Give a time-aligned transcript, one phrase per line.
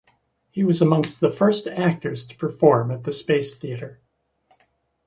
[0.49, 4.01] He was amongst the first actors to perform at the Space Theatre.